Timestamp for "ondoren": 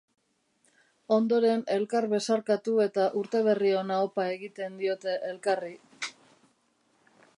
1.17-1.59